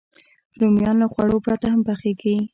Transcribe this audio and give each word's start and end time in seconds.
رومیان 0.59 0.95
له 1.01 1.07
غوړو 1.11 1.43
پرته 1.45 1.65
هم 1.73 1.81
پخېږي 1.87 2.35